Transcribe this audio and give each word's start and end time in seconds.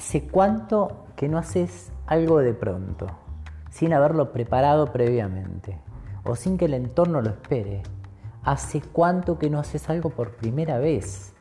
¿Hace 0.00 0.22
cuánto 0.22 1.04
que 1.14 1.28
no 1.28 1.36
haces 1.36 1.92
algo 2.06 2.38
de 2.38 2.54
pronto, 2.54 3.06
sin 3.68 3.92
haberlo 3.92 4.32
preparado 4.32 4.86
previamente 4.94 5.78
o 6.24 6.36
sin 6.36 6.56
que 6.56 6.64
el 6.64 6.72
entorno 6.72 7.20
lo 7.20 7.28
espere? 7.28 7.82
¿Hace 8.42 8.80
cuánto 8.80 9.38
que 9.38 9.50
no 9.50 9.58
haces 9.58 9.90
algo 9.90 10.08
por 10.08 10.36
primera 10.36 10.78
vez? 10.78 11.34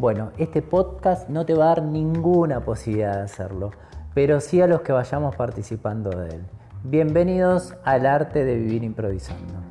Bueno, 0.00 0.32
este 0.38 0.60
podcast 0.60 1.28
no 1.28 1.46
te 1.46 1.54
va 1.54 1.66
a 1.66 1.68
dar 1.68 1.82
ninguna 1.84 2.64
posibilidad 2.64 3.14
de 3.14 3.22
hacerlo, 3.22 3.70
pero 4.12 4.40
sí 4.40 4.60
a 4.60 4.66
los 4.66 4.80
que 4.80 4.90
vayamos 4.90 5.36
participando 5.36 6.10
de 6.10 6.30
él. 6.30 6.46
Bienvenidos 6.82 7.76
al 7.84 8.06
arte 8.06 8.44
de 8.44 8.56
vivir 8.56 8.82
improvisando. 8.82 9.63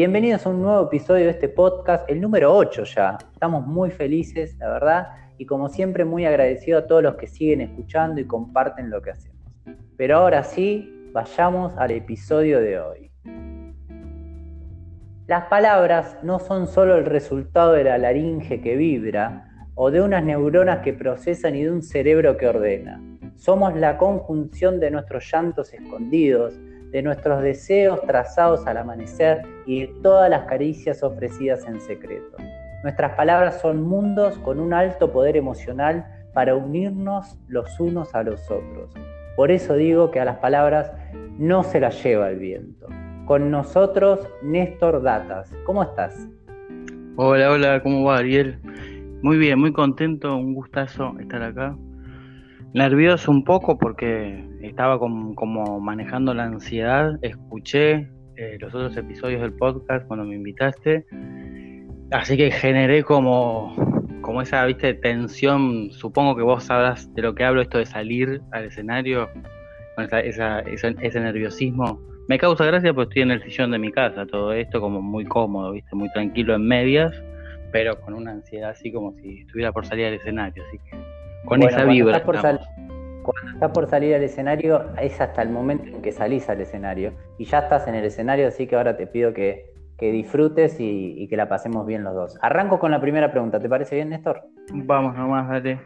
Bienvenidos 0.00 0.46
a 0.46 0.48
un 0.48 0.62
nuevo 0.62 0.86
episodio 0.86 1.26
de 1.26 1.32
este 1.32 1.50
podcast, 1.50 2.08
el 2.08 2.22
número 2.22 2.56
8 2.56 2.84
ya. 2.84 3.18
Estamos 3.34 3.66
muy 3.66 3.90
felices, 3.90 4.56
la 4.56 4.70
verdad, 4.70 5.08
y 5.36 5.44
como 5.44 5.68
siempre 5.68 6.06
muy 6.06 6.24
agradecido 6.24 6.78
a 6.78 6.86
todos 6.86 7.02
los 7.02 7.16
que 7.16 7.26
siguen 7.26 7.60
escuchando 7.60 8.18
y 8.18 8.26
comparten 8.26 8.88
lo 8.88 9.02
que 9.02 9.10
hacemos. 9.10 9.42
Pero 9.98 10.16
ahora 10.16 10.42
sí, 10.42 10.90
vayamos 11.12 11.76
al 11.76 11.90
episodio 11.90 12.60
de 12.60 12.80
hoy. 12.80 13.10
Las 15.26 15.44
palabras 15.48 16.16
no 16.22 16.38
son 16.38 16.66
solo 16.66 16.96
el 16.96 17.04
resultado 17.04 17.74
de 17.74 17.84
la 17.84 17.98
laringe 17.98 18.62
que 18.62 18.76
vibra 18.76 19.50
o 19.74 19.90
de 19.90 20.00
unas 20.00 20.24
neuronas 20.24 20.78
que 20.78 20.94
procesan 20.94 21.56
y 21.56 21.64
de 21.64 21.72
un 21.72 21.82
cerebro 21.82 22.38
que 22.38 22.46
ordena. 22.48 23.02
Somos 23.36 23.76
la 23.76 23.98
conjunción 23.98 24.80
de 24.80 24.92
nuestros 24.92 25.30
llantos 25.30 25.74
escondidos, 25.74 26.58
de 26.90 27.02
nuestros 27.02 27.42
deseos 27.42 28.00
trazados 28.02 28.66
al 28.66 28.76
amanecer 28.76 29.42
y 29.66 29.82
de 29.82 29.86
todas 30.02 30.28
las 30.28 30.44
caricias 30.46 31.02
ofrecidas 31.02 31.66
en 31.66 31.80
secreto. 31.80 32.36
Nuestras 32.82 33.12
palabras 33.12 33.60
son 33.60 33.82
mundos 33.82 34.38
con 34.38 34.58
un 34.58 34.72
alto 34.72 35.12
poder 35.12 35.36
emocional 35.36 36.06
para 36.32 36.54
unirnos 36.54 37.38
los 37.48 37.78
unos 37.78 38.14
a 38.14 38.22
los 38.22 38.50
otros. 38.50 38.92
Por 39.36 39.50
eso 39.50 39.74
digo 39.74 40.10
que 40.10 40.20
a 40.20 40.24
las 40.24 40.38
palabras 40.38 40.92
no 41.38 41.62
se 41.62 41.80
las 41.80 42.02
lleva 42.02 42.30
el 42.30 42.38
viento. 42.38 42.86
Con 43.26 43.50
nosotros, 43.50 44.20
Néstor 44.42 45.02
Datas. 45.02 45.52
¿Cómo 45.64 45.82
estás? 45.82 46.28
Hola, 47.16 47.50
hola, 47.50 47.82
¿cómo 47.82 48.04
va, 48.04 48.18
Ariel? 48.18 48.58
Muy 49.22 49.36
bien, 49.36 49.58
muy 49.58 49.72
contento, 49.72 50.36
un 50.36 50.54
gustazo 50.54 51.14
estar 51.20 51.42
acá. 51.42 51.76
Nervioso 52.72 53.30
un 53.30 53.44
poco 53.44 53.78
porque 53.78 54.44
estaba 54.62 54.98
como 54.98 55.80
manejando 55.80 56.34
la 56.34 56.44
ansiedad. 56.44 57.18
Escuché 57.22 58.08
eh, 58.40 58.56
los 58.58 58.74
otros 58.74 58.96
episodios 58.96 59.42
del 59.42 59.52
podcast 59.52 60.06
cuando 60.06 60.24
me 60.24 60.34
invitaste. 60.34 61.04
Así 62.10 62.38
que 62.38 62.50
generé 62.50 63.04
como, 63.04 63.74
como 64.22 64.40
esa 64.40 64.64
¿viste, 64.64 64.94
tensión. 64.94 65.90
Supongo 65.92 66.34
que 66.34 66.42
vos 66.42 66.64
sabrás 66.64 67.12
de 67.14 67.20
lo 67.20 67.34
que 67.34 67.44
hablo, 67.44 67.60
esto 67.60 67.76
de 67.76 67.84
salir 67.84 68.40
al 68.52 68.64
escenario, 68.64 69.28
con 69.94 70.08
ese 70.24 71.20
nerviosismo. 71.20 72.00
Me 72.28 72.38
causa 72.38 72.64
gracia 72.64 72.94
porque 72.94 73.10
estoy 73.10 73.22
en 73.22 73.30
el 73.32 73.42
sillón 73.42 73.72
de 73.72 73.78
mi 73.78 73.92
casa, 73.92 74.24
todo 74.24 74.54
esto 74.54 74.80
como 74.80 75.02
muy 75.02 75.26
cómodo, 75.26 75.72
¿viste? 75.72 75.94
muy 75.94 76.10
tranquilo 76.12 76.54
en 76.54 76.66
medias, 76.66 77.12
pero 77.72 78.00
con 78.00 78.14
una 78.14 78.30
ansiedad 78.30 78.70
así 78.70 78.90
como 78.90 79.12
si 79.16 79.40
estuviera 79.40 79.70
por 79.70 79.84
salir 79.84 80.06
al 80.06 80.14
escenario. 80.14 80.62
Así 80.66 80.78
que 80.78 81.09
con 81.44 81.62
esa 81.62 81.84
vibra. 81.84 82.22
cuando 82.22 83.52
estás 83.52 83.70
por 83.72 83.88
salir 83.88 84.14
al 84.14 84.22
escenario, 84.22 84.84
es 85.00 85.20
hasta 85.20 85.42
el 85.42 85.50
momento 85.50 85.84
en 85.86 86.02
que 86.02 86.12
salís 86.12 86.48
al 86.48 86.60
escenario. 86.60 87.12
Y 87.38 87.44
ya 87.44 87.60
estás 87.60 87.86
en 87.88 87.94
el 87.94 88.04
escenario, 88.04 88.48
así 88.48 88.66
que 88.66 88.76
ahora 88.76 88.96
te 88.96 89.06
pido 89.06 89.32
que, 89.32 89.70
disfrutes 89.98 90.76
y, 90.78 91.26
que 91.28 91.36
la 91.36 91.48
pasemos 91.48 91.86
bien 91.86 92.04
los 92.04 92.14
dos. 92.14 92.38
Arranco 92.40 92.78
con 92.78 92.90
la 92.90 93.00
primera 93.00 93.30
pregunta, 93.30 93.60
¿te 93.60 93.68
parece 93.68 93.96
bien, 93.96 94.08
Néstor? 94.08 94.42
Vamos 94.72 95.14
nomás, 95.14 95.48
dale. 95.48 95.78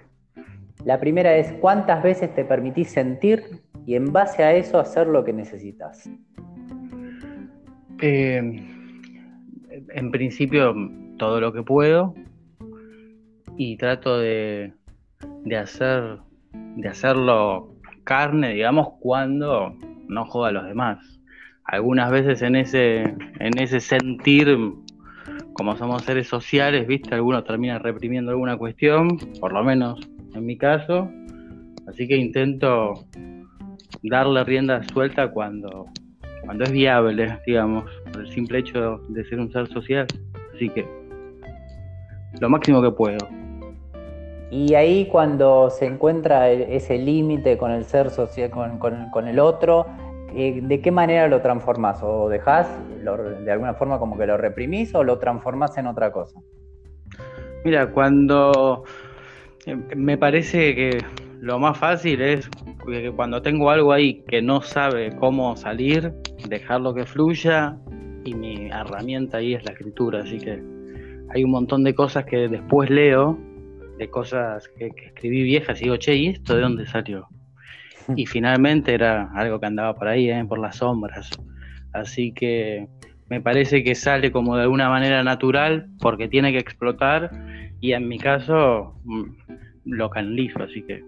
La 0.84 1.00
primera 1.00 1.34
es, 1.36 1.52
¿cuántas 1.54 2.02
veces 2.02 2.32
te 2.34 2.44
permitís 2.44 2.90
sentir 2.90 3.42
y 3.86 3.96
en 3.96 4.12
base 4.12 4.44
a 4.44 4.52
eso 4.52 4.78
hacer 4.78 5.08
lo 5.08 5.24
que 5.24 5.32
necesitas? 5.32 6.08
Eh, 8.00 8.38
en 9.94 10.10
principio, 10.10 10.74
todo 11.18 11.40
lo 11.40 11.52
que 11.52 11.62
puedo 11.62 12.14
y 13.56 13.76
trato 13.76 14.18
de, 14.18 14.72
de 15.44 15.56
hacer 15.56 16.18
de 16.76 16.88
hacerlo 16.88 17.74
carne, 18.04 18.54
digamos, 18.54 18.88
cuando 19.00 19.76
no 20.08 20.24
joda 20.26 20.48
a 20.48 20.52
los 20.52 20.66
demás. 20.66 21.20
Algunas 21.64 22.10
veces 22.10 22.42
en 22.42 22.56
ese, 22.56 23.02
en 23.02 23.58
ese 23.58 23.80
sentir, 23.80 24.58
como 25.54 25.76
somos 25.76 26.02
seres 26.02 26.28
sociales, 26.28 26.86
viste, 26.86 27.14
algunos 27.14 27.44
termina 27.44 27.78
reprimiendo 27.78 28.32
alguna 28.32 28.56
cuestión, 28.56 29.18
por 29.40 29.52
lo 29.52 29.64
menos 29.64 30.00
en 30.34 30.44
mi 30.44 30.58
caso. 30.58 31.10
Así 31.88 32.06
que 32.06 32.16
intento 32.16 33.06
darle 34.02 34.44
rienda 34.44 34.82
suelta 34.82 35.30
cuando, 35.30 35.86
cuando 36.44 36.64
es 36.64 36.72
viable, 36.72 37.38
digamos, 37.46 37.90
por 38.12 38.22
el 38.22 38.30
simple 38.30 38.58
hecho 38.58 38.98
de 39.08 39.24
ser 39.24 39.40
un 39.40 39.50
ser 39.50 39.66
social. 39.68 40.06
Así 40.54 40.68
que 40.68 40.86
lo 42.40 42.50
máximo 42.50 42.82
que 42.82 42.90
puedo. 42.90 43.43
Y 44.50 44.74
ahí 44.74 45.06
cuando 45.06 45.70
se 45.70 45.86
encuentra 45.86 46.50
ese 46.50 46.98
límite 46.98 47.58
con 47.58 47.70
el 47.70 47.84
ser 47.84 48.10
social, 48.10 48.50
con, 48.50 49.28
el 49.28 49.38
otro, 49.40 49.86
eh, 50.34 50.60
¿de 50.62 50.80
qué 50.80 50.90
manera 50.90 51.28
lo 51.28 51.40
transformás? 51.40 52.02
¿O 52.02 52.28
dejás 52.28 52.68
de 53.44 53.50
alguna 53.50 53.74
forma 53.74 53.98
como 53.98 54.16
que 54.16 54.26
lo 54.26 54.36
reprimís 54.36 54.94
o 54.94 55.02
lo 55.02 55.18
transformás 55.18 55.76
en 55.78 55.86
otra 55.86 56.12
cosa? 56.12 56.38
Mira, 57.64 57.90
cuando 57.90 58.84
eh, 59.66 59.76
me 59.96 60.18
parece 60.18 60.74
que 60.74 60.98
lo 61.40 61.58
más 61.58 61.76
fácil 61.76 62.20
es 62.22 62.48
que 62.86 63.10
cuando 63.12 63.42
tengo 63.42 63.70
algo 63.70 63.92
ahí 63.92 64.22
que 64.28 64.40
no 64.40 64.60
sabe 64.60 65.14
cómo 65.16 65.56
salir, 65.56 66.12
dejarlo 66.48 66.94
que 66.94 67.06
fluya 67.06 67.76
y 68.24 68.34
mi 68.34 68.70
herramienta 68.70 69.38
ahí 69.38 69.54
es 69.54 69.64
la 69.64 69.72
escritura, 69.72 70.20
así 70.22 70.38
que 70.38 70.62
hay 71.30 71.44
un 71.44 71.50
montón 71.50 71.84
de 71.84 71.94
cosas 71.94 72.24
que 72.24 72.48
después 72.48 72.90
leo 72.90 73.38
de 73.98 74.10
cosas 74.10 74.68
que, 74.78 74.86
escribí 75.06 75.42
viejas 75.42 75.80
y 75.80 75.84
digo, 75.84 75.96
che, 75.96 76.14
¿y 76.14 76.28
esto 76.28 76.54
de 76.54 76.62
dónde 76.62 76.86
salió? 76.86 77.28
Y 78.16 78.26
finalmente 78.26 78.94
era 78.94 79.30
algo 79.34 79.60
que 79.60 79.66
andaba 79.66 79.94
por 79.94 80.08
ahí, 80.08 80.30
¿eh? 80.30 80.44
por 80.46 80.58
las 80.58 80.76
sombras. 80.76 81.30
Así 81.92 82.32
que 82.32 82.88
me 83.28 83.40
parece 83.40 83.82
que 83.82 83.94
sale 83.94 84.30
como 84.32 84.56
de 84.56 84.62
alguna 84.62 84.88
manera 84.88 85.22
natural 85.22 85.88
porque 86.00 86.28
tiene 86.28 86.52
que 86.52 86.58
explotar 86.58 87.30
y 87.80 87.92
en 87.92 88.08
mi 88.08 88.18
caso 88.18 89.00
mm, 89.04 89.22
lo 89.84 90.10
canalizo, 90.10 90.62
así 90.62 90.82
que 90.82 91.02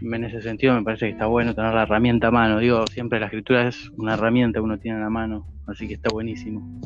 en 0.00 0.24
ese 0.24 0.42
sentido 0.42 0.74
me 0.74 0.82
parece 0.82 1.06
que 1.06 1.12
está 1.12 1.26
bueno 1.26 1.54
tener 1.54 1.72
la 1.72 1.82
herramienta 1.82 2.28
a 2.28 2.30
mano. 2.30 2.58
Digo, 2.58 2.86
siempre 2.86 3.20
la 3.20 3.26
escritura 3.26 3.68
es 3.68 3.90
una 3.96 4.14
herramienta 4.14 4.58
que 4.58 4.64
uno 4.64 4.78
tiene 4.78 4.98
en 4.98 5.04
la 5.04 5.10
mano, 5.10 5.46
así 5.66 5.86
que 5.86 5.94
está 5.94 6.10
buenísimo. 6.12 6.80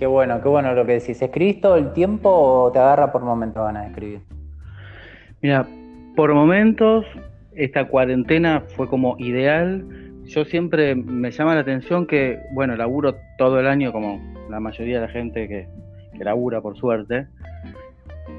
Qué 0.00 0.06
bueno, 0.06 0.40
qué 0.40 0.48
bueno 0.48 0.72
lo 0.72 0.86
que 0.86 0.92
decís. 0.92 1.20
¿Escribís 1.20 1.60
todo 1.60 1.76
el 1.76 1.92
tiempo 1.92 2.30
o 2.30 2.72
te 2.72 2.78
agarra 2.78 3.12
por 3.12 3.20
momentos 3.20 3.62
ganas 3.62 3.82
de 3.82 3.88
escribir? 3.90 4.20
Mira, 5.42 5.66
por 6.16 6.32
momentos 6.32 7.04
esta 7.52 7.86
cuarentena 7.86 8.62
fue 8.76 8.88
como 8.88 9.16
ideal. 9.18 9.84
Yo 10.24 10.46
siempre 10.46 10.94
me 10.94 11.30
llama 11.30 11.54
la 11.54 11.60
atención 11.60 12.06
que, 12.06 12.40
bueno, 12.54 12.76
laburo 12.76 13.14
todo 13.36 13.60
el 13.60 13.66
año 13.66 13.92
como 13.92 14.18
la 14.48 14.58
mayoría 14.58 15.02
de 15.02 15.06
la 15.06 15.12
gente 15.12 15.46
que, 15.46 15.68
que 16.16 16.24
labura 16.24 16.62
por 16.62 16.78
suerte. 16.78 17.26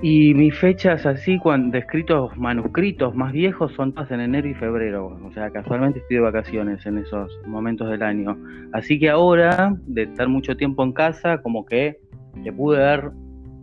Y 0.03 0.33
mis 0.33 0.57
fechas 0.57 1.05
así, 1.05 1.37
cuando 1.37 1.77
escritos 1.77 2.35
manuscritos 2.35 3.15
más 3.15 3.31
viejos, 3.31 3.71
son 3.73 3.93
todas 3.93 4.09
en 4.09 4.21
enero 4.21 4.47
y 4.47 4.55
febrero. 4.55 5.19
O 5.23 5.31
sea, 5.31 5.51
casualmente 5.51 5.99
estoy 5.99 6.17
de 6.17 6.23
vacaciones 6.23 6.83
en 6.87 6.97
esos 6.97 7.31
momentos 7.45 7.87
del 7.89 8.01
año. 8.01 8.35
Así 8.73 8.99
que 8.99 9.11
ahora, 9.11 9.75
de 9.85 10.03
estar 10.03 10.27
mucho 10.27 10.57
tiempo 10.57 10.83
en 10.83 10.93
casa, 10.93 11.43
como 11.43 11.65
que 11.65 11.99
le 12.43 12.51
pude 12.51 12.79
dar 12.79 13.11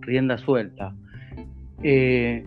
rienda 0.00 0.38
suelta. 0.38 0.94
Eh, 1.82 2.44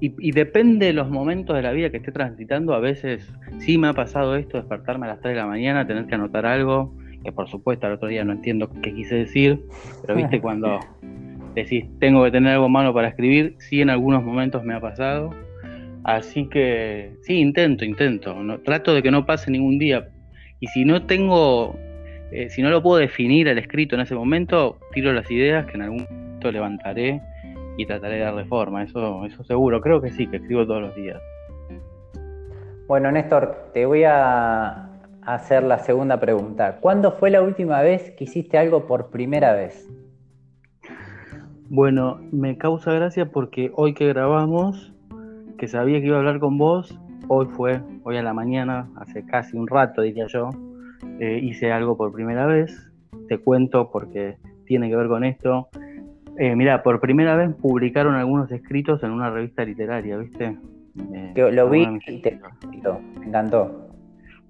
y, 0.00 0.30
depende 0.30 0.86
de 0.86 0.92
los 0.92 1.10
momentos 1.10 1.56
de 1.56 1.62
la 1.62 1.72
vida 1.72 1.90
que 1.90 1.98
esté 1.98 2.12
transitando. 2.12 2.72
A 2.72 2.80
veces 2.80 3.30
sí 3.58 3.76
me 3.76 3.88
ha 3.88 3.92
pasado 3.92 4.36
esto, 4.36 4.56
despertarme 4.56 5.06
a 5.06 5.10
las 5.10 5.20
3 5.20 5.34
de 5.34 5.40
la 5.40 5.46
mañana, 5.46 5.86
tener 5.86 6.06
que 6.06 6.14
anotar 6.14 6.46
algo, 6.46 6.94
que 7.24 7.32
por 7.32 7.48
supuesto 7.48 7.86
al 7.86 7.94
otro 7.94 8.08
día 8.08 8.24
no 8.24 8.32
entiendo 8.32 8.70
qué 8.80 8.94
quise 8.94 9.16
decir, 9.16 9.60
pero 10.02 10.16
viste 10.16 10.40
cuando 10.40 10.78
decís, 11.64 11.86
tengo 11.98 12.24
que 12.24 12.30
tener 12.30 12.54
algo 12.54 12.68
malo 12.68 12.92
para 12.92 13.08
escribir, 13.08 13.56
sí 13.58 13.80
en 13.80 13.90
algunos 13.90 14.22
momentos 14.24 14.64
me 14.64 14.74
ha 14.74 14.80
pasado. 14.80 15.30
Así 16.04 16.48
que 16.48 17.12
sí, 17.22 17.38
intento, 17.38 17.84
intento. 17.84 18.34
No, 18.34 18.58
trato 18.60 18.94
de 18.94 19.02
que 19.02 19.10
no 19.10 19.26
pase 19.26 19.50
ningún 19.50 19.78
día. 19.78 20.08
Y 20.60 20.66
si 20.68 20.84
no 20.84 21.04
tengo, 21.06 21.76
eh, 22.32 22.48
si 22.48 22.62
no 22.62 22.70
lo 22.70 22.82
puedo 22.82 22.98
definir 22.98 23.48
el 23.48 23.58
escrito 23.58 23.94
en 23.94 24.02
ese 24.02 24.14
momento, 24.14 24.78
tiro 24.92 25.12
las 25.12 25.30
ideas 25.30 25.66
que 25.66 25.74
en 25.74 25.82
algún 25.82 26.06
momento 26.10 26.50
levantaré 26.50 27.20
y 27.76 27.86
trataré 27.86 28.16
de 28.16 28.22
darle 28.22 28.44
forma. 28.44 28.82
Eso, 28.82 29.24
eso 29.26 29.44
seguro. 29.44 29.80
Creo 29.80 30.00
que 30.00 30.10
sí, 30.10 30.26
que 30.26 30.36
escribo 30.36 30.66
todos 30.66 30.82
los 30.82 30.96
días. 30.96 31.20
Bueno, 32.88 33.12
Néstor, 33.12 33.70
te 33.74 33.84
voy 33.84 34.04
a, 34.04 34.88
hacer 35.20 35.62
la 35.62 35.78
segunda 35.78 36.18
pregunta. 36.18 36.78
¿Cuándo 36.80 37.12
fue 37.12 37.28
la 37.28 37.42
última 37.42 37.82
vez 37.82 38.12
que 38.12 38.24
hiciste 38.24 38.56
algo 38.56 38.86
por 38.86 39.10
primera 39.10 39.52
vez? 39.52 39.86
Bueno, 41.70 42.18
me 42.32 42.56
causa 42.56 42.92
gracia 42.94 43.30
porque 43.30 43.70
hoy 43.74 43.92
que 43.92 44.08
grabamos, 44.08 44.94
que 45.58 45.68
sabía 45.68 46.00
que 46.00 46.06
iba 46.06 46.16
a 46.16 46.20
hablar 46.20 46.40
con 46.40 46.56
vos, 46.56 46.98
hoy 47.28 47.46
fue, 47.46 47.82
hoy 48.04 48.16
a 48.16 48.22
la 48.22 48.32
mañana, 48.32 48.88
hace 48.96 49.26
casi 49.26 49.54
un 49.54 49.66
rato 49.66 50.00
diría 50.00 50.26
yo, 50.28 50.48
eh, 51.20 51.38
hice 51.42 51.70
algo 51.70 51.94
por 51.98 52.10
primera 52.10 52.46
vez. 52.46 52.90
Te 53.28 53.36
cuento 53.36 53.90
porque 53.90 54.38
tiene 54.64 54.88
que 54.88 54.96
ver 54.96 55.08
con 55.08 55.24
esto. 55.24 55.68
Eh, 56.38 56.56
mira, 56.56 56.82
por 56.82 57.00
primera 57.00 57.36
vez 57.36 57.54
publicaron 57.54 58.14
algunos 58.14 58.50
escritos 58.50 59.02
en 59.02 59.10
una 59.10 59.28
revista 59.28 59.62
literaria, 59.62 60.16
¿viste? 60.16 60.56
Eh, 61.12 61.50
lo 61.52 61.68
vi 61.68 61.86
y 62.06 62.22
te 62.22 62.40
me 63.18 63.26
encantó. 63.26 63.90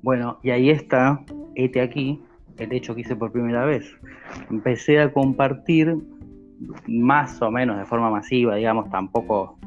Bueno, 0.03 0.39
y 0.45 0.51
ahí 0.51 0.71
está, 0.71 1.25
este 1.57 1.81
aquí, 1.81 2.23
el 2.59 2.73
hecho 2.73 2.95
que 2.95 3.01
hice 3.01 3.17
por 3.17 3.33
primera 3.33 3.65
vez. 3.65 3.93
Empecé 4.51 5.01
a 5.01 5.13
compartir 5.13 5.97
más 6.87 7.41
o 7.43 7.51
menos 7.51 7.79
de 7.79 7.85
forma 7.85 8.11
masiva, 8.11 8.57
digamos, 8.57 8.91
tampoco 8.91 9.59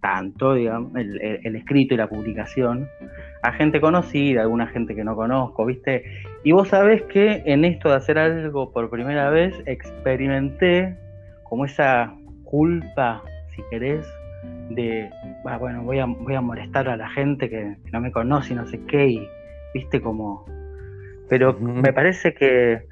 tanto, 0.00 0.54
digamos, 0.54 0.94
el, 0.94 1.56
escrito 1.56 1.94
y 1.94 1.96
la 1.96 2.08
publicación, 2.08 2.88
a 3.42 3.52
gente 3.52 3.80
conocida, 3.80 4.42
alguna 4.42 4.68
gente 4.68 4.94
que 4.94 5.02
no 5.02 5.16
conozco, 5.16 5.66
¿viste? 5.66 6.04
Y 6.44 6.52
vos 6.52 6.68
sabés 6.68 7.02
que 7.02 7.42
en 7.44 7.64
esto 7.64 7.88
de 7.88 7.96
hacer 7.96 8.18
algo 8.18 8.72
por 8.72 8.88
primera 8.88 9.30
vez 9.30 9.54
experimenté 9.66 10.96
como 11.44 11.64
esa 11.64 12.14
culpa, 12.44 13.22
si 13.54 13.62
querés, 13.70 14.06
de, 14.70 15.10
bueno, 15.58 15.82
voy 15.82 15.98
a, 15.98 16.06
voy 16.06 16.34
a 16.34 16.40
molestar 16.40 16.88
a 16.88 16.96
la 16.96 17.08
gente 17.10 17.50
que, 17.50 17.76
no 17.92 18.00
me 18.00 18.12
conoce 18.12 18.52
y 18.52 18.56
no 18.56 18.66
sé 18.66 18.80
qué, 18.86 19.08
y 19.08 19.28
viste 19.74 20.00
como... 20.00 20.44
Pero 21.28 21.58
me 21.58 21.92
parece 21.92 22.32
que, 22.32 22.86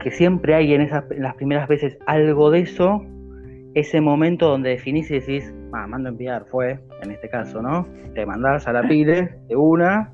que 0.00 0.10
siempre 0.10 0.54
hay 0.54 0.74
en, 0.74 0.82
esas, 0.82 1.10
en 1.10 1.22
las 1.22 1.34
primeras 1.34 1.68
veces 1.68 1.98
algo 2.06 2.50
de 2.50 2.60
eso, 2.60 3.04
ese 3.74 4.00
momento 4.00 4.48
donde 4.48 4.70
definís 4.70 5.10
y 5.10 5.20
decís, 5.20 5.54
ah, 5.72 5.86
mando 5.86 6.08
a 6.08 6.12
enviar, 6.12 6.46
fue, 6.46 6.78
en 7.02 7.10
este 7.10 7.28
caso, 7.28 7.62
¿no? 7.62 7.86
Te 8.14 8.24
mandás 8.26 8.66
a 8.66 8.72
la 8.72 8.82
pile 8.88 9.38
de 9.48 9.56
una, 9.56 10.12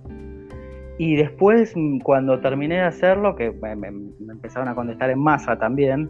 y 0.97 1.17
después, 1.17 1.75
cuando 2.03 2.41
terminé 2.41 2.77
de 2.77 2.83
hacerlo, 2.83 3.35
que 3.35 3.51
me, 3.51 3.75
me 3.75 4.33
empezaron 4.33 4.69
a 4.69 4.75
contestar 4.75 5.11
en 5.11 5.19
masa 5.19 5.59
también, 5.59 6.09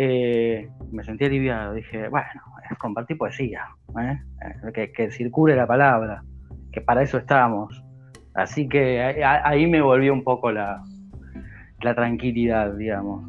eh, 0.00 0.68
me 0.92 1.02
sentí 1.02 1.24
aliviado. 1.24 1.74
Dije, 1.74 2.08
bueno, 2.08 2.26
es 2.70 2.78
compartir 2.78 3.18
poesía, 3.18 3.64
¿eh? 4.00 4.20
Eh, 4.74 4.92
que, 4.94 5.10
circule 5.10 5.56
la 5.56 5.66
palabra, 5.66 6.22
que 6.70 6.80
para 6.80 7.02
eso 7.02 7.18
estamos. 7.18 7.82
Así 8.34 8.68
que 8.68 9.00
ahí 9.24 9.66
me 9.66 9.80
volvió 9.80 10.12
un 10.12 10.22
poco 10.22 10.52
la, 10.52 10.80
la 11.82 11.94
tranquilidad, 11.94 12.72
digamos. 12.74 13.24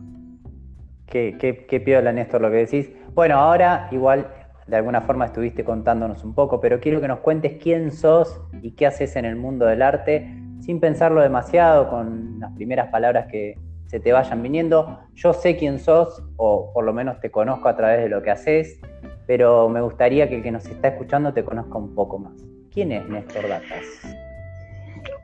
Qué, 1.06 1.38
qué, 1.40 1.66
qué 1.66 1.80
piola, 1.80 2.12
Néstor, 2.12 2.42
lo 2.42 2.52
que 2.52 2.58
decís. 2.58 2.92
Bueno, 3.14 3.36
ahora 3.38 3.88
igual 3.92 4.28
de 4.68 4.76
alguna 4.76 5.02
forma 5.02 5.26
estuviste 5.26 5.64
contándonos 5.64 6.24
un 6.24 6.36
poco, 6.36 6.62
pero 6.62 6.80
quiero 6.80 7.02
que 7.02 7.08
nos 7.08 7.20
cuentes 7.20 7.58
quién 7.62 7.92
sos 7.92 8.42
y 8.62 8.72
qué 8.72 8.86
haces 8.86 9.16
en 9.16 9.26
el 9.26 9.36
mundo 9.36 9.66
del 9.66 9.82
arte, 9.82 10.32
sin 10.60 10.80
pensarlo 10.80 11.22
demasiado, 11.22 11.90
con 11.90 12.40
las 12.40 12.52
primeras 12.54 12.90
palabras 12.90 13.28
que, 13.32 13.58
se 13.90 14.00
te 14.00 14.12
vayan 14.12 14.44
viniendo. 14.44 15.00
Yo 15.16 15.34
sé 15.34 15.58
quién 15.58 15.80
sos, 15.80 16.24
o 16.38 16.72
por 16.74 16.84
lo 16.84 16.94
menos 16.94 17.20
te 17.22 17.32
conozco 17.32 17.70
a 17.70 17.76
través 17.76 18.00
de 18.00 18.08
lo 18.08 18.22
que 18.22 18.30
haces, 18.30 18.80
pero 19.26 19.68
me 19.68 19.82
gustaría 19.82 20.30
que 20.30 20.36
el 20.36 20.44
que 20.44 20.52
nos 20.52 20.68
está 20.68 20.90
escuchando 20.90 21.34
te 21.34 21.44
conozca 21.44 21.76
un 21.80 21.96
poco 21.96 22.20
más. 22.20 22.34
¿Quién 22.72 22.92
es 22.92 23.10
Néstor 23.10 23.50
Datas? 23.50 23.86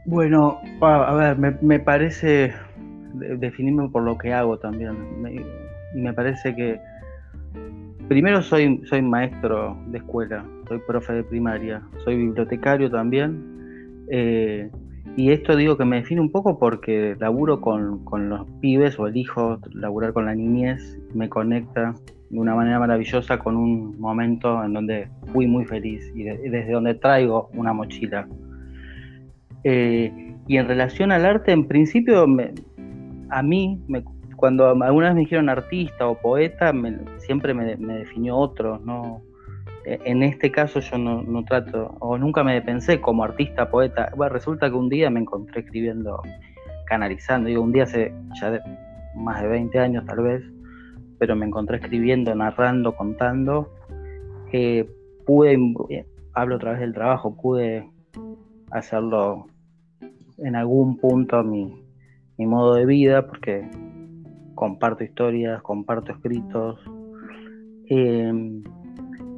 Bueno, 0.06 0.60
a 0.82 1.14
ver, 1.14 1.38
me, 1.38 1.80
parece 1.80 2.54
definirme 3.38 3.90
por 3.90 4.04
lo 4.04 4.18
que 4.18 4.34
hago 4.34 4.58
también. 4.58 4.96
y 5.96 6.00
me 6.00 6.14
parece 6.14 6.56
que 6.56 6.80
primero 8.08 8.42
soy, 8.42 8.82
soy 8.86 9.02
maestro 9.02 9.78
de 9.88 9.98
escuela, 9.98 10.46
soy 10.68 10.80
profe 10.80 11.14
de 11.14 11.24
primaria, 11.24 11.82
soy 12.04 12.18
bibliotecario 12.18 12.90
también. 12.90 14.06
Eh, 14.10 14.70
y 15.18 15.32
esto 15.32 15.56
digo 15.56 15.78
que 15.78 15.86
me 15.86 15.98
define 15.98 16.22
un 16.22 16.32
poco 16.32 16.60
porque 16.60 17.16
laburo 17.20 17.62
con, 17.62 18.30
los 18.30 18.48
pibes 18.60 19.00
o 19.00 19.08
elijo 19.08 19.60
laburar 19.72 20.14
con 20.14 20.26
la 20.26 20.36
niñez, 20.36 21.00
me 21.14 21.30
conecta 21.30 21.96
de 22.30 22.40
una 22.40 22.54
manera 22.54 22.80
maravillosa 22.80 23.40
con 23.40 23.56
un 23.56 24.00
momento 24.00 24.64
en 24.64 24.74
donde 24.74 25.08
fui 25.32 25.48
muy 25.48 25.64
feliz 25.66 26.12
y, 26.16 26.24
desde 26.24 26.72
donde 26.72 26.96
traigo 26.96 27.50
una 27.54 27.72
mochila. 27.72 28.28
Eh, 29.64 30.12
y 30.48 30.58
en 30.58 30.68
relación 30.68 31.12
al 31.12 31.26
arte, 31.26 31.52
en 31.52 31.68
principio, 31.68 32.28
a 33.30 33.42
mí, 33.44 33.82
cuando 34.36 34.68
alguna 34.68 35.08
vez 35.08 35.16
me 35.16 35.22
dijeron 35.22 35.50
artista 35.50 36.08
o 36.08 36.16
poeta, 36.16 36.74
siempre 37.18 37.54
me, 37.54 37.76
me 37.78 37.98
definió 37.98 38.36
otro, 38.36 38.80
¿no? 38.80 39.22
en 39.86 40.24
este 40.24 40.52
caso 40.52 40.80
yo 40.80 40.98
no, 40.98 41.44
trato, 41.46 41.96
o 42.00 42.18
nunca 42.18 42.44
me 42.44 42.60
pensé 42.62 43.00
como 43.00 43.24
artista, 43.24 43.70
poeta. 43.70 44.12
Bueno, 44.16 44.34
resulta 44.34 44.70
que 44.70 44.76
un 44.76 44.90
día 44.90 45.10
me 45.10 45.20
encontré 45.20 45.62
escribiendo, 45.62 46.22
canalizando, 46.88 47.48
digo, 47.48 47.62
un 47.62 47.72
día 47.72 47.84
hace 47.84 48.14
ya 48.42 48.60
más 49.16 49.42
de 49.42 49.48
20 49.48 49.80
años 49.80 50.06
tal 50.06 50.24
vez, 50.24 50.44
pero 51.20 51.36
me 51.36 51.46
encontré 51.46 51.78
escribiendo, 51.78 52.34
narrando, 52.34 52.96
contando. 52.96 53.72
que 54.50 54.90
pude, 55.26 55.58
hablo 56.34 56.56
otra 56.56 56.72
vez 56.72 56.80
del 56.80 56.94
trabajo, 56.94 57.36
pude 57.36 57.88
hacerlo 58.72 59.46
en 60.40 60.56
algún 60.56 60.98
punto 60.98 61.44
mi, 61.44 61.85
mi 62.38 62.46
modo 62.46 62.76
de 62.76 62.86
vida, 62.86 63.28
porque 63.28 63.70
comparto 64.56 65.04
historias, 65.04 65.62
comparto 65.62 66.12
escritos. 66.12 66.80
Eh, 67.90 68.62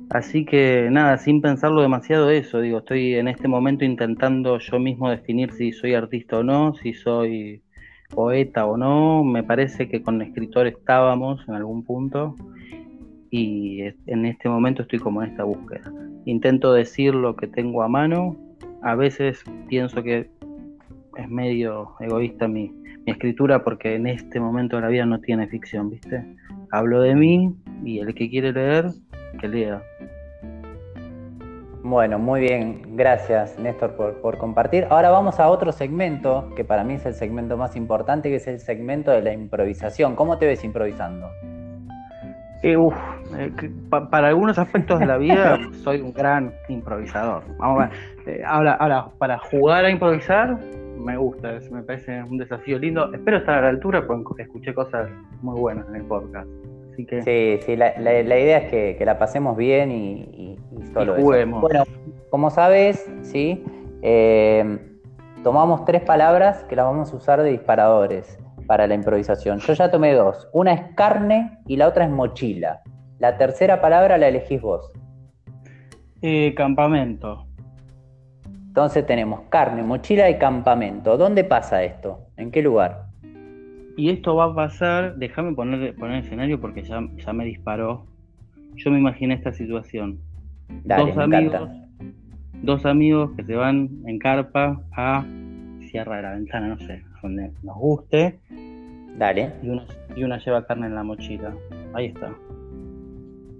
Así 0.09 0.45
que 0.45 0.87
nada, 0.89 1.17
sin 1.17 1.41
pensarlo 1.41 1.81
demasiado 1.81 2.29
eso, 2.29 2.61
digo, 2.61 2.77
estoy 2.77 3.15
en 3.15 3.27
este 3.27 3.49
momento 3.49 3.83
intentando 3.83 4.57
yo 4.57 4.79
mismo 4.79 5.09
definir 5.09 5.51
si 5.51 5.73
soy 5.73 5.95
artista 5.95 6.39
o 6.39 6.43
no, 6.43 6.73
si 6.75 6.93
soy 6.93 7.61
poeta 8.09 8.65
o 8.65 8.77
no, 8.77 9.25
me 9.25 9.43
parece 9.43 9.89
que 9.89 10.01
con 10.01 10.21
escritor 10.21 10.65
estábamos 10.65 11.43
en 11.49 11.55
algún 11.55 11.83
punto 11.83 12.35
y 13.29 13.81
en 14.05 14.25
este 14.25 14.47
momento 14.47 14.83
estoy 14.83 14.99
como 14.99 15.21
en 15.21 15.31
esta 15.31 15.43
búsqueda. 15.43 15.91
Intento 16.23 16.71
decir 16.71 17.13
lo 17.13 17.35
que 17.35 17.47
tengo 17.47 17.83
a 17.83 17.89
mano, 17.89 18.37
a 18.81 18.95
veces 18.95 19.43
pienso 19.67 20.03
que 20.03 20.29
es 21.17 21.29
medio 21.29 21.95
egoísta 21.99 22.47
mi, 22.47 22.71
mi 23.07 23.13
escritura 23.13 23.63
porque 23.63 23.95
en 23.95 24.05
este 24.05 24.39
momento 24.39 24.75
de 24.75 24.81
la 24.81 24.89
vida 24.89 25.05
no 25.05 25.21
tiene 25.21 25.47
ficción, 25.47 25.89
¿viste? 25.89 26.23
Hablo 26.71 27.01
de 27.01 27.15
mí 27.15 27.55
y 27.83 27.99
el 27.99 28.13
que 28.13 28.29
quiere 28.29 28.51
leer, 28.51 28.87
que 29.39 29.47
lea. 29.47 29.81
Bueno, 31.83 32.19
muy 32.19 32.41
bien, 32.41 32.97
gracias 32.97 33.57
Néstor 33.57 33.95
por, 33.95 34.37
compartir. 34.37 34.87
Ahora 34.89 35.09
vamos 35.09 35.39
a 35.39 35.47
otro 35.47 35.71
segmento, 35.71 36.53
que 36.57 36.65
para 36.65 36.83
mí 36.83 36.95
es 36.95 37.05
el 37.05 37.13
segmento 37.13 37.55
más 37.55 37.77
importante, 37.77 38.27
que 38.27 38.35
es 38.35 38.47
el 38.47 38.59
segmento 38.59 39.11
de 39.11 39.21
la 39.21 39.31
improvisación. 39.31 40.13
¿Cómo 40.13 40.37
te 40.37 40.45
ves 40.45 40.65
improvisando? 40.65 41.29
Eh, 42.61 42.75
eh 43.37 43.71
para 43.89 44.27
algunos 44.27 44.59
aspectos 44.59 44.99
de 44.99 45.05
la 45.05 45.17
vida 45.17 45.57
soy 45.81 46.01
un 46.01 46.11
gran 46.11 46.51
improvisador. 46.67 47.43
Vamos 47.57 47.83
a 47.83 47.87
ver. 47.87 48.39
Eh, 48.39 48.43
ahora, 48.45 49.07
para 49.17 49.37
jugar 49.37 49.85
a 49.85 49.89
improvisar, 49.89 50.57
me 50.97 51.17
gusta, 51.17 51.59
me 51.71 51.83
parece 51.83 52.23
un 52.23 52.37
desafío 52.37 52.77
lindo. 52.79 53.13
Espero 53.13 53.37
estar 53.37 53.59
a 53.59 53.61
la 53.61 53.69
altura 53.69 54.05
porque 54.05 54.43
escuché 54.43 54.73
cosas 54.73 55.09
muy 55.41 55.59
buenas 55.59 55.87
en 55.89 55.95
el 55.95 56.03
podcast. 56.03 56.47
Sí, 57.23 57.59
sí, 57.61 57.75
la, 57.75 57.93
idea 58.01 58.57
es 58.57 58.97
que, 58.97 59.05
la 59.05 59.19
pasemos 59.19 59.55
bien 59.55 59.91
y, 59.91 60.57
solo 60.93 61.15
juguemos. 61.15 61.61
Bueno, 61.61 61.83
como 62.31 62.49
sabes, 62.49 63.07
sí, 63.21 63.63
eh, 64.01 64.79
tomamos 65.43 65.85
tres 65.85 66.01
palabras 66.01 66.63
que 66.63 66.75
las 66.75 66.85
vamos 66.85 67.13
a 67.13 67.15
usar 67.15 67.43
de 67.43 67.51
disparadores 67.51 68.39
para 68.65 68.87
la 68.87 68.95
improvisación. 68.95 69.59
Yo 69.59 69.73
ya 69.73 69.91
tomé 69.91 70.13
dos. 70.13 70.49
Una 70.53 70.73
es 70.73 70.95
carne 70.95 71.59
y 71.67 71.77
la 71.77 71.87
otra 71.87 72.05
es 72.05 72.11
mochila. 72.11 72.81
La 73.19 73.37
tercera 73.37 73.79
palabra 73.79 74.17
la 74.17 74.27
elegís 74.27 74.61
vos. 74.61 74.91
Eh, 76.21 76.53
campamento. 76.55 77.46
Entonces 78.77 79.07
tenemos 79.07 79.41
carne, 79.49 79.81
mochila 79.81 80.29
y 80.29 80.37
campamento. 80.37 81.17
¿Dónde 81.17 81.43
pasa 81.43 81.81
esto? 81.81 82.27
¿En 82.37 82.51
qué 82.51 82.61
lugar? 82.61 83.05
Y 83.97 84.11
esto 84.11 84.35
va 84.35 84.43
a 84.43 84.53
pasar, 84.53 85.15
déjame 85.15 85.55
poner, 85.55 85.95
poner 85.95 86.17
el 86.17 86.23
escenario 86.23 86.61
porque 86.61 86.83
ya, 86.83 87.01
ya 87.15 87.33
me 87.33 87.45
disparó. 87.45 88.05
Yo 88.75 88.91
me 88.91 88.99
imaginé 88.99 89.33
esta 89.33 89.51
situación. 89.51 90.19
dos 90.85 91.17
amigos, 91.17 91.71
dos 92.61 92.85
amigos 92.85 93.31
que 93.35 93.45
se 93.45 93.55
van 93.55 93.89
en 94.05 94.19
carpa 94.19 94.79
a 94.95 95.25
Sierra 95.89 96.17
de 96.17 96.21
la 96.21 96.31
Ventana, 96.33 96.67
no 96.67 96.77
sé, 96.77 97.03
donde 97.23 97.51
nos 97.63 97.77
guste. 97.77 98.37
Dale. 99.17 99.53
Y 99.63 99.69
una, 99.69 99.85
y 100.15 100.23
una 100.23 100.37
lleva 100.37 100.67
carne 100.67 100.85
en 100.85 100.93
la 100.93 101.01
mochila. 101.01 101.51
Ahí 101.95 102.05
está. 102.05 102.31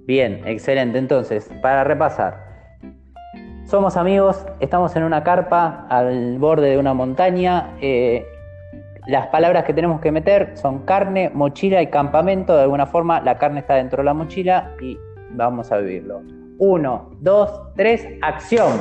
Bien, 0.06 0.42
excelente. 0.46 1.00
Entonces, 1.00 1.52
para 1.64 1.84
repasar, 1.84 2.47
somos 3.68 3.98
amigos, 3.98 4.46
estamos 4.62 4.96
en 4.96 5.04
una 5.04 5.24
carpa 5.24 5.86
al 5.90 6.40
borde 6.40 6.70
de 6.70 6.78
una 6.78 6.94
montaña. 6.94 7.76
Eh, 7.82 8.26
las 9.08 9.28
palabras 9.28 9.66
que 9.66 9.74
tenemos 9.74 10.00
que 10.00 10.12
meter 10.12 10.58
son 10.58 10.80
carne, 10.86 11.30
mochila 11.34 11.82
y 11.82 11.88
campamento. 11.88 12.56
De 12.56 12.64
alguna 12.64 12.86
forma, 12.86 13.20
la 13.20 13.38
carne 13.38 13.60
está 13.60 13.76
dentro 13.76 13.98
de 13.98 14.06
la 14.06 14.14
mochila 14.14 14.74
y 14.82 14.98
vamos 15.32 15.72
a 15.72 15.78
vivirlo. 15.80 16.22
Uno, 16.60 17.12
dos, 17.20 17.74
tres, 17.76 18.08
acción. 18.22 18.72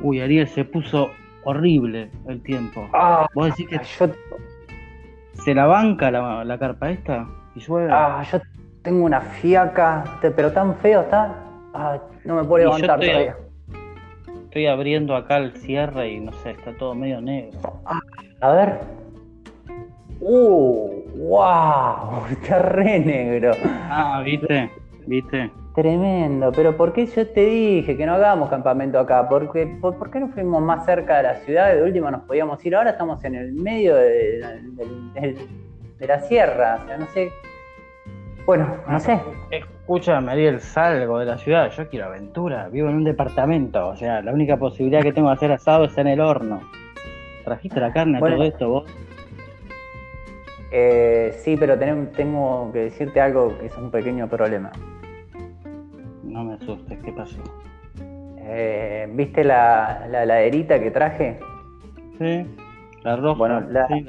Uy, 0.00 0.20
Ariel, 0.20 0.48
se 0.48 0.64
puso 0.64 1.10
horrible 1.44 2.10
el 2.28 2.42
tiempo. 2.42 2.88
Ah, 2.92 3.26
¿Vos 3.34 3.46
decís 3.48 3.68
que 3.68 3.80
yo, 3.98 4.12
se 5.44 5.54
la 5.54 5.66
banca 5.66 6.10
la, 6.10 6.44
la 6.44 6.58
carpa 6.58 6.90
esta? 6.90 7.26
¿Y 7.54 7.60
llueve? 7.60 7.90
ah, 7.92 8.22
yo 8.30 8.38
tengo 8.82 9.04
una 9.04 9.20
fiaca, 9.20 10.04
pero 10.20 10.52
tan 10.52 10.74
feo 10.76 11.02
está. 11.02 11.34
Ah, 11.74 11.98
no 12.24 12.36
me 12.36 12.44
puedo 12.44 12.62
Y 12.62 12.66
levantar 12.66 12.98
estoy- 13.02 13.08
todavía. 13.10 13.36
Estoy 14.44 14.66
abriendo 14.66 15.16
acá 15.16 15.38
el 15.38 15.52
cierre 15.52 16.10
y 16.12 16.20
no 16.20 16.30
sé, 16.32 16.50
está 16.50 16.72
todo 16.76 16.94
medio 16.94 17.20
negro. 17.22 17.80
A 18.42 18.52
ver. 18.52 18.80
Uh, 20.20 21.02
wow, 21.16 22.26
está 22.30 22.58
re 22.58 22.98
negro. 23.00 23.52
Ah, 23.64 24.22
¿viste? 24.24 24.70
¿Viste? 25.06 25.50
Tremendo, 25.74 26.52
pero 26.52 26.76
¿por 26.76 26.92
qué 26.92 27.06
yo 27.06 27.26
te 27.26 27.46
dije 27.46 27.96
que 27.96 28.04
no 28.04 28.14
hagamos 28.14 28.50
campamento 28.50 28.98
acá? 28.98 29.26
Porque, 29.28 29.66
¿por, 29.80 29.96
por 29.96 30.10
qué 30.10 30.20
no 30.20 30.28
fuimos 30.28 30.62
más 30.62 30.84
cerca 30.84 31.16
de 31.16 31.22
la 31.22 31.36
ciudad? 31.36 31.74
De 31.74 31.82
última 31.82 32.10
nos 32.10 32.22
podíamos 32.22 32.64
ir. 32.66 32.76
Ahora 32.76 32.90
estamos 32.90 33.24
en 33.24 33.36
el 33.36 33.52
medio 33.52 33.94
de, 33.96 34.40
de 35.98 36.06
la 36.06 36.20
sierra. 36.20 36.80
O 36.82 36.86
sea, 36.86 36.98
no 36.98 37.06
sé. 37.06 37.30
Bueno, 38.44 38.76
no 38.88 38.98
sé. 39.00 39.18
Escúchame, 39.50 40.32
Ariel, 40.32 40.60
salgo 40.60 41.18
de 41.20 41.26
la 41.26 41.38
ciudad, 41.38 41.70
yo 41.70 41.88
quiero 41.88 42.06
aventura, 42.06 42.68
vivo 42.68 42.88
en 42.88 42.96
un 42.96 43.04
departamento, 43.04 43.88
o 43.88 43.96
sea, 43.96 44.20
la 44.20 44.32
única 44.32 44.56
posibilidad 44.56 45.02
que 45.02 45.12
tengo 45.12 45.28
de 45.28 45.34
hacer 45.34 45.52
asado 45.52 45.84
es 45.84 45.96
en 45.96 46.08
el 46.08 46.20
horno. 46.20 46.60
¿Trajiste 47.44 47.78
la 47.80 47.92
carne 47.92 48.18
Bueno. 48.18 48.36
todo 48.36 48.44
esto 48.44 48.68
vos? 48.68 48.90
Eh, 50.72 51.36
sí, 51.38 51.56
pero 51.56 51.78
tengo 51.78 52.70
que 52.72 52.80
decirte 52.80 53.20
algo 53.20 53.56
que 53.58 53.66
es 53.66 53.76
un 53.76 53.90
pequeño 53.90 54.26
problema. 54.28 54.72
No 56.32 56.44
me 56.44 56.54
asustes, 56.54 56.98
¿qué 57.04 57.12
pasó? 57.12 57.38
Eh, 58.38 59.06
¿Viste 59.14 59.44
la, 59.44 60.06
la 60.10 60.22
heladerita 60.24 60.80
que 60.80 60.90
traje? 60.90 61.38
¿Sí? 62.18 62.46
La 63.04 63.16
roja. 63.16 63.38
Bueno, 63.38 63.60
la- 63.70 63.86
sí, 63.86 64.06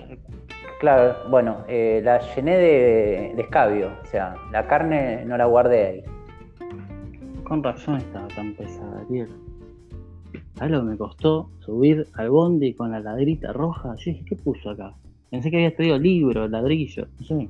Claro, 0.79 1.15
bueno, 1.29 1.57
eh, 1.69 2.01
la 2.03 2.19
llené 2.35 2.57
de, 2.57 3.33
de 3.35 3.41
escabio. 3.41 3.91
O 4.03 4.05
sea, 4.05 4.35
la 4.51 4.67
carne 4.67 5.23
no 5.25 5.37
la 5.37 5.45
guardé 5.45 5.85
ahí. 5.85 6.03
Con 7.43 7.63
razón 7.63 7.97
estaba 7.97 8.27
tan 8.29 8.53
pesada, 8.53 9.01
Ariel. 9.01 9.29
¿Sabes 10.55 10.71
lo 10.71 10.79
que 10.81 10.85
me 10.91 10.97
costó 10.97 11.49
subir 11.59 12.07
al 12.15 12.29
bondi 12.29 12.73
con 12.73 12.91
la 12.91 12.99
ladrita 12.99 13.53
roja? 13.53 13.95
Yo 13.95 14.11
dije, 14.11 14.25
¿qué 14.25 14.35
puso 14.35 14.71
acá? 14.71 14.93
Pensé 15.29 15.49
que 15.51 15.57
había 15.57 15.75
traído 15.75 15.97
libro, 15.97 16.47
ladrillo, 16.47 17.07
no 17.19 17.25
sé. 17.25 17.49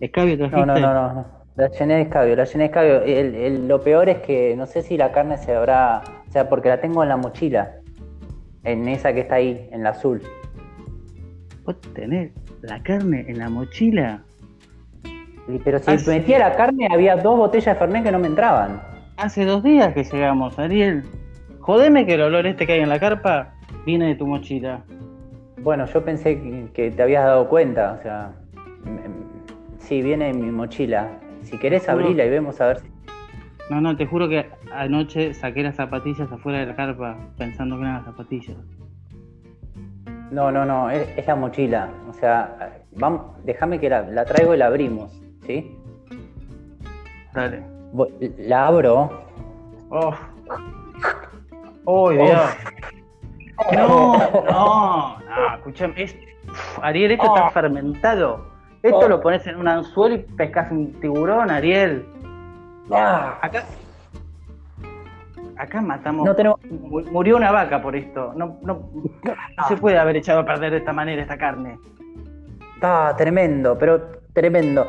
¿Escabio 0.00 0.36
trajiste? 0.36 0.56
No, 0.56 0.66
no, 0.66 0.78
no, 0.80 0.94
no, 0.94 1.14
no. 1.14 1.43
La 1.56 1.68
llené 1.68 1.94
de 1.96 2.02
escabio, 2.02 2.34
la 2.34 2.44
llené 2.44 2.58
de 2.64 2.66
escabio. 2.66 3.02
El- 3.02 3.34
el- 3.34 3.68
lo 3.68 3.80
peor 3.82 4.08
es 4.08 4.18
que 4.18 4.56
no 4.56 4.66
sé 4.66 4.82
si 4.82 4.96
la 4.96 5.12
carne 5.12 5.38
se 5.38 5.54
habrá. 5.54 6.02
O 6.28 6.32
sea, 6.32 6.48
porque 6.48 6.68
la 6.68 6.80
tengo 6.80 7.02
en 7.02 7.08
la 7.08 7.16
mochila. 7.16 7.76
En 8.64 8.88
esa 8.88 9.12
que 9.12 9.20
está 9.20 9.36
ahí, 9.36 9.68
en 9.72 9.82
la 9.84 9.90
azul. 9.90 10.20
¿Vos 11.64 11.80
tenés 11.94 12.32
la 12.62 12.82
carne 12.82 13.24
en 13.28 13.38
la 13.38 13.48
mochila? 13.48 14.22
Y- 15.48 15.58
Pero 15.58 15.78
si 15.78 15.98
sí. 15.98 16.10
metía 16.10 16.38
la 16.38 16.56
carne, 16.56 16.88
había 16.90 17.16
dos 17.16 17.36
botellas 17.36 17.66
de 17.66 17.78
Fernet 17.78 18.02
que 18.04 18.10
no 18.10 18.18
me 18.18 18.26
entraban. 18.26 18.82
Hace 19.16 19.44
dos 19.44 19.62
días 19.62 19.92
que 19.94 20.02
llegamos, 20.02 20.58
Ariel. 20.58 21.04
Jodeme 21.60 22.04
que 22.04 22.14
el 22.14 22.22
olor 22.22 22.46
este 22.46 22.66
que 22.66 22.72
hay 22.74 22.80
en 22.80 22.88
la 22.88 22.98
carpa 22.98 23.54
viene 23.86 24.08
de 24.08 24.14
tu 24.16 24.26
mochila. 24.26 24.82
Bueno, 25.62 25.86
yo 25.86 26.04
pensé 26.04 26.40
que, 26.74 26.90
te 26.90 27.02
habías 27.02 27.24
dado 27.24 27.48
cuenta. 27.48 27.96
O 27.98 28.02
sea, 28.02 28.32
m- 28.84 29.04
m- 29.04 29.14
sí, 29.78 30.02
viene 30.02 30.30
en 30.30 30.40
mi 30.44 30.50
mochila. 30.50 31.08
Si 31.44 31.58
querés, 31.58 31.82
Juro. 31.86 31.92
abrila 32.04 32.24
y 32.24 32.30
vemos 32.30 32.60
a 32.60 32.66
ver 32.68 32.80
si. 32.80 32.88
No, 33.70 33.80
no, 33.80 33.96
te 33.96 34.06
juro 34.06 34.28
que 34.28 34.50
anoche 34.72 35.32
saqué 35.34 35.62
las 35.62 35.76
zapatillas 35.76 36.30
afuera 36.30 36.58
de 36.58 36.66
la 36.66 36.76
carpa 36.76 37.16
pensando 37.38 37.76
que 37.76 37.82
eran 37.82 37.94
las 37.94 38.04
zapatillas. 38.04 38.56
No, 40.30 40.50
no, 40.50 40.64
no, 40.64 40.90
es, 40.90 41.08
es 41.16 41.26
la 41.26 41.36
mochila. 41.36 41.88
O 42.10 42.12
sea, 42.12 42.72
vamos, 42.96 43.22
déjame 43.44 43.78
que 43.78 43.88
la, 43.88 44.02
la 44.02 44.24
traigo 44.24 44.54
y 44.54 44.58
la 44.58 44.66
abrimos, 44.66 45.12
¿sí? 45.46 45.78
Dale. 47.32 47.62
La 48.38 48.66
abro. 48.66 49.10
Oh. 49.90 50.14
Oh, 51.84 52.10
Dios. 52.10 52.26
No, 53.72 54.16
no, 54.50 55.16
no, 55.20 55.54
escuchame. 55.54 55.94
Es... 56.02 56.16
Uf, 56.48 56.78
Ariel, 56.82 57.12
esto 57.12 57.24
Oh. 57.30 57.36
está 57.36 57.50
fermentado. 57.50 58.44
Esto 58.84 58.98
Oh. 58.98 59.08
lo 59.08 59.20
pones 59.22 59.46
en 59.46 59.56
un 59.56 59.66
anzuelo 59.66 60.14
y 60.16 60.18
pescas 60.18 60.70
un 60.70 60.92
tiburón, 61.00 61.50
Ariel. 61.50 62.04
Ah, 62.92 63.38
Acá. 63.40 63.64
Acá 65.56 65.80
matamos. 65.80 66.26
No 66.26 66.36
tenemos. 66.36 66.60
Mu- 66.70 67.00
Murió 67.10 67.36
una 67.36 67.50
vaca 67.50 67.80
por 67.80 67.96
esto. 67.96 68.34
No, 68.36 68.58
no, 68.62 68.90
no 69.22 69.68
se 69.68 69.76
puede 69.78 69.96
haber 69.98 70.16
echado 70.16 70.40
a 70.40 70.44
perder 70.44 70.72
de 70.72 70.76
esta 70.78 70.92
manera 70.92 71.22
esta 71.22 71.38
carne. 71.38 71.78
Está 72.74 73.16
tremendo, 73.16 73.78
pero 73.78 74.02
tremendo. 74.34 74.86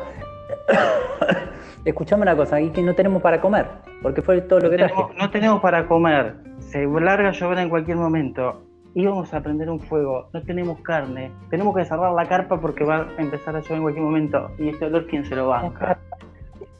Escuchame 1.86 2.22
una 2.22 2.36
cosa, 2.36 2.56
aquí 2.56 2.68
que 2.70 2.82
no 2.82 2.94
tenemos 2.94 3.22
para 3.22 3.40
comer, 3.40 3.66
porque 4.02 4.20
fue 4.20 4.42
todo 4.42 4.58
lo 4.60 4.68
que 4.70 4.76
traje. 4.76 4.92
tenemos, 4.92 5.16
no 5.16 5.30
tenemos 5.30 5.60
para 5.62 5.86
comer. 5.86 6.34
Se 6.58 6.84
larga 6.84 7.28
a 7.30 7.32
llover 7.32 7.58
en 7.60 7.68
cualquier 7.70 7.96
momento. 7.96 8.65
Íbamos 8.98 9.34
a 9.34 9.42
prender 9.42 9.68
un 9.68 9.78
fuego. 9.78 10.30
No 10.32 10.42
tenemos 10.42 10.80
carne. 10.80 11.30
Tenemos 11.50 11.76
que 11.76 11.84
cerrar 11.84 12.12
la 12.12 12.24
carpa 12.26 12.58
porque 12.58 12.82
va 12.82 13.06
a 13.18 13.20
empezar 13.20 13.54
a 13.54 13.60
llover 13.60 13.76
en 13.76 13.82
cualquier 13.82 14.04
momento. 14.06 14.50
Y 14.58 14.70
este 14.70 14.86
olor, 14.86 15.06
¿quién 15.06 15.22
se 15.26 15.36
lo 15.36 15.48
banca? 15.48 15.98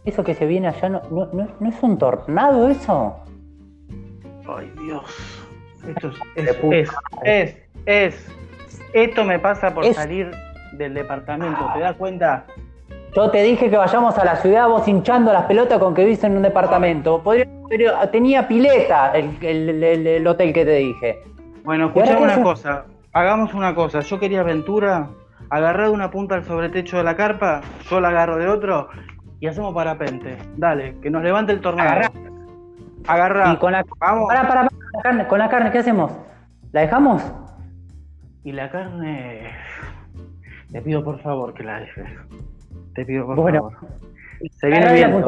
Eso 0.07 0.25
que 0.25 0.33
se 0.35 0.47
viene 0.47 0.69
allá, 0.69 0.89
¿no, 0.89 1.03
no, 1.11 1.27
no- 1.35 1.49
no 1.61 1.69
es 1.69 1.83
un 1.83 1.99
tornado 1.99 2.71
eso? 2.71 3.17
Ay, 4.49 4.73
Dios. 4.81 5.05
Esto 5.87 6.09
es, 6.37 6.49
es, 6.49 6.57
puta 6.57 6.77
es, 6.77 6.91
es, 7.25 7.57
es. 7.85 8.33
Esto 8.95 9.23
me 9.25 9.39
pasa 9.39 9.75
por 9.75 9.85
Es- 9.85 9.97
salir 9.97 10.31
del 10.73 10.95
departamento. 10.95 11.69
¿Te 11.75 11.81
das 11.81 11.97
cuenta? 11.97 12.47
Yo 13.15 13.31
te 13.31 13.43
dije 13.43 13.69
que 13.69 13.77
vayamos 13.77 14.17
a 14.17 14.25
la 14.25 14.37
ciudad, 14.37 14.69
vos 14.69 14.89
hinchando 14.89 15.35
las 15.35 15.45
pelotas 15.45 15.79
con 15.79 15.93
que 15.95 16.03
vivís 16.05 16.25
en 16.25 16.35
un 16.37 16.43
departamento. 16.43 17.23
Podría- 17.23 17.47
pero 17.69 17.93
tenía 18.11 18.49
pileta 18.49 19.13
el, 19.13 19.37
el- 19.43 19.83
el- 19.85 20.07
el 20.07 20.27
hotel 20.27 20.55
que 20.55 20.65
te 20.65 20.77
dije. 20.77 21.23
Bueno, 21.67 21.93
¿Y 21.95 21.99
ahora 21.99 22.13
escuchame 22.13 22.33
una 22.35 22.43
cosa. 22.43 22.85
Hagamos 23.13 23.53
una 23.53 23.75
cosa. 23.75 24.01
Yo 24.01 24.21
quería 24.21 24.41
aventura. 24.41 25.09
Agarré 25.51 25.85
de 25.85 25.91
una 25.91 26.11
punta 26.13 26.37
al 26.37 26.45
sobretecho 26.45 26.97
de 26.97 27.03
la 27.03 27.17
carpa. 27.17 27.61
Yo 27.91 28.01
la 28.01 28.09
agarro 28.09 28.37
de 28.37 28.49
otro. 28.49 28.89
Y 29.41 29.49
hacemos 29.49 29.75
parapente. 29.75 30.39
Dale, 30.57 30.97
que 31.01 31.11
nos 31.11 31.23
levante 31.25 31.53
el 31.53 31.61
tornado. 31.61 31.91
Agarrá. 31.91 32.13
Agarrá. 33.09 33.53
Y 33.53 33.57
con 33.57 33.73
la, 33.73 33.85
Vamos. 33.99 34.29
Pará, 34.29 34.43
pará, 34.49 34.63
pará, 34.63 34.69
la 34.95 35.03
carne, 35.03 35.27
con 35.27 35.39
la 35.41 35.49
carne, 35.49 35.71
¿qué 35.73 35.79
hacemos? 35.79 36.13
¿La 36.73 36.83
dejamos? 36.83 37.23
Y 38.45 38.53
la 38.53 38.71
carne. 38.71 39.51
Te 40.71 40.81
pido 40.83 41.03
por 41.03 41.21
favor 41.21 41.53
que 41.53 41.65
la 41.65 41.81
dejes. 41.81 42.07
Te 42.95 43.05
pido 43.05 43.27
por 43.27 43.37
Bueno. 43.37 43.71
favor. 43.71 43.89
Se 44.61 44.69
viene 44.69 44.87
Agarrá 44.87 45.09
bien. 45.09 45.25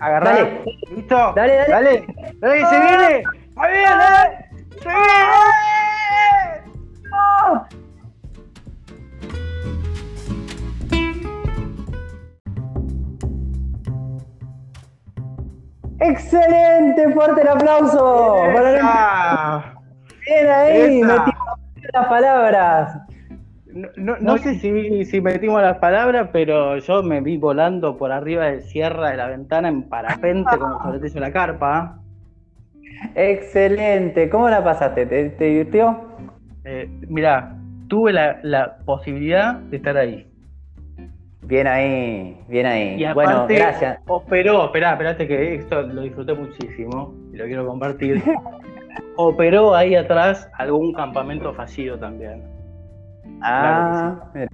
Agarrá. 0.00 0.30
Dale. 0.34 0.62
¿Listo? 0.94 1.32
Dale, 1.34 1.54
dale. 1.56 1.68
Dale. 1.70 2.06
Dale, 2.38 2.58
que 2.60 2.66
se 2.66 2.80
viene. 2.80 3.22
¡Ahí 3.56 3.72
viene! 3.72 4.53
¡Se 4.84 4.90
viene! 4.90 6.74
¡Excelente! 16.00 17.12
¡Fuerte 17.14 17.40
el 17.40 17.48
aplauso! 17.48 18.44
¡Esa! 18.44 19.74
Bien 20.26 20.48
ahí, 20.50 21.00
Esa. 21.00 21.06
metimos 21.06 21.58
las 21.94 22.06
palabras. 22.06 22.98
No, 23.72 23.88
no, 23.96 24.16
no 24.20 24.36
sé 24.38 24.56
si, 24.58 25.04
si 25.06 25.20
metimos 25.22 25.62
las 25.62 25.78
palabras, 25.78 26.28
pero 26.30 26.76
yo 26.76 27.02
me 27.02 27.22
vi 27.22 27.38
volando 27.38 27.96
por 27.96 28.12
arriba 28.12 28.44
del 28.44 28.62
cierre 28.62 29.12
de 29.12 29.16
la 29.16 29.28
ventana 29.28 29.68
en 29.68 29.88
parapente 29.88 30.50
sobretecho 30.82 31.14
de 31.14 31.20
la 31.20 31.32
carpa. 31.32 32.03
Excelente. 33.14 34.28
¿Cómo 34.28 34.48
la 34.48 34.62
pasaste? 34.62 35.06
¿Te, 35.06 35.30
te 35.30 35.44
divirtió? 35.44 36.08
Eh, 36.64 36.88
mirá, 37.08 37.56
tuve 37.88 38.12
la, 38.12 38.38
la 38.42 38.78
posibilidad 38.84 39.54
de 39.54 39.76
estar 39.76 39.96
ahí. 39.96 40.26
Bien 41.42 41.66
ahí, 41.66 42.40
bien 42.48 42.66
ahí. 42.66 43.04
Y 43.04 43.12
bueno, 43.12 43.46
gracias. 43.46 43.98
operó, 44.06 44.64
esperá, 44.66 44.92
espérate 44.92 45.28
que 45.28 45.56
esto 45.56 45.82
lo 45.82 46.02
disfruté 46.02 46.32
muchísimo 46.32 47.14
y 47.32 47.36
lo 47.36 47.44
quiero 47.44 47.66
compartir. 47.66 48.22
operó 49.16 49.74
ahí 49.74 49.94
atrás 49.94 50.48
algún 50.54 50.94
campamento 50.94 51.52
fallido 51.52 51.98
también. 51.98 52.42
Ah, 53.42 54.30
mira. 54.32 54.48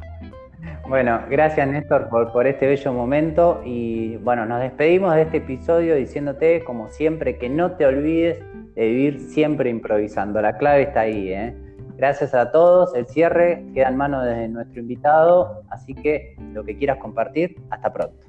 Bueno, 0.89 1.21
gracias 1.31 1.69
Néstor 1.69 2.09
por, 2.09 2.47
este 2.47 2.67
bello 2.67 2.93
momento 2.93 3.63
y 3.65 4.17
bueno, 4.17 4.45
nos 4.45 4.61
despedimos 4.61 5.15
de 5.15 5.23
este 5.23 5.37
episodio 5.37 5.95
diciéndote, 5.95 6.65
como 6.65 6.89
siempre, 6.89 7.39
que 7.39 7.49
no 7.49 7.73
te 7.77 7.87
olvides 7.87 8.41
de 8.75 8.89
vivir 8.89 9.21
siempre 9.21 9.71
improvisando. 9.71 10.41
La 10.43 10.57
clave 10.59 10.83
está 10.83 11.03
ahí. 11.03 11.33
¿eh? 11.33 11.55
Gracias 11.97 12.35
a 12.35 12.51
todos. 12.51 12.95
El 12.95 13.07
cierre 13.07 13.65
queda 13.73 13.89
en 13.89 13.97
manos 13.97 14.25
de 14.25 14.49
nuestro 14.49 14.81
invitado, 14.81 15.63
así 15.71 15.95
que 15.95 16.35
lo 16.53 16.65
que 16.65 16.77
quieras 16.77 16.99
compartir, 16.99 17.57
hasta 17.71 17.93
pronto. 17.93 18.27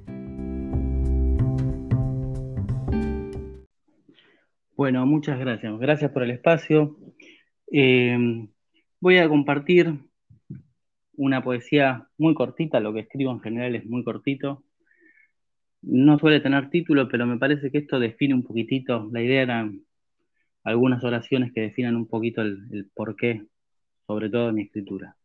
Bueno, 4.75 5.05
muchas 5.05 5.39
gracias. 5.39 5.77
Gracias 5.79 6.11
por 6.11 6.23
el 6.23 6.31
espacio. 6.31 6.95
Eh, 7.71 8.47
voy 8.99 9.17
a 9.17 9.29
compartir 9.29 10.10
una 11.21 11.43
poesía 11.43 12.07
muy 12.17 12.33
cortita, 12.33 12.79
lo 12.79 12.93
que 12.93 13.01
escribo 13.01 13.31
en 13.31 13.41
general 13.41 13.75
es 13.75 13.85
muy 13.85 14.03
cortito. 14.03 14.63
No 15.83 16.17
suele 16.17 16.39
tener 16.39 16.71
título, 16.71 17.07
pero 17.07 17.27
me 17.27 17.37
parece 17.37 17.69
que 17.71 17.77
esto 17.77 17.99
define 17.99 18.33
un 18.33 18.43
poquitito. 18.43 19.07
La 19.11 19.21
idea 19.21 19.43
era 19.43 19.71
algunas 20.63 21.03
oraciones 21.03 21.53
que 21.53 21.61
definan 21.61 21.95
un 21.95 22.07
poquito 22.07 22.41
el, 22.41 22.89
porqué, 22.95 23.45
sobre 24.07 24.31
todo 24.31 24.47
de 24.47 24.53
mi 24.53 24.63
escritura. 24.63 25.15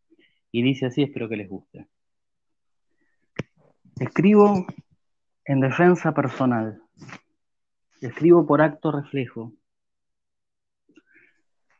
Y 0.52 0.62
dice 0.62 0.84
así, 0.84 1.02
espero 1.02 1.30
que 1.30 1.38
les 1.38 1.48
guste. 1.48 1.86
Escribo 3.98 4.66
en 5.46 5.60
defensa 5.60 6.12
personal. 6.12 6.78
Escribo 8.02 8.46
por 8.46 8.60
acto 8.60 8.92
reflejo. 8.92 9.54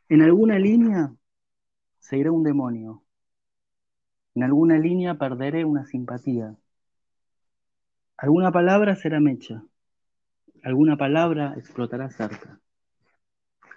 En 0.09 0.23
alguna 0.23 0.57
línea 0.57 1.13
se 1.99 2.17
irá 2.17 2.31
un 2.31 2.43
demonio. 2.43 3.03
En 4.37 4.43
alguna 4.43 4.77
línea 4.77 5.15
perderé 5.15 5.65
una 5.65 5.83
simpatía. 5.87 6.55
Alguna 8.17 8.51
palabra 8.51 8.95
será 8.95 9.19
mecha. 9.19 9.63
Alguna 10.61 10.95
palabra 10.95 11.55
explotará 11.57 12.11
cerca. 12.11 12.59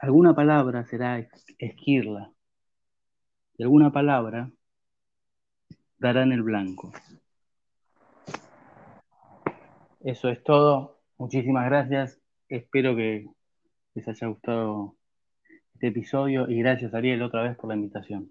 Alguna 0.02 0.34
palabra 0.34 0.84
será 0.84 1.26
esquirla. 1.58 2.30
Y 3.56 3.62
alguna 3.62 3.90
palabra 3.90 4.50
dará 5.96 6.24
en 6.24 6.32
el 6.32 6.42
blanco. 6.42 6.92
Eso 10.00 10.28
es 10.28 10.44
todo. 10.44 11.00
Muchísimas 11.16 11.64
gracias. 11.64 12.20
Espero 12.50 12.94
que 12.94 13.30
les 13.94 14.08
haya 14.08 14.26
gustado 14.26 14.94
este 15.72 15.86
episodio 15.86 16.50
y 16.50 16.58
gracias 16.58 16.92
Ariel 16.92 17.22
otra 17.22 17.44
vez 17.44 17.56
por 17.56 17.68
la 17.68 17.76
invitación. 17.76 18.30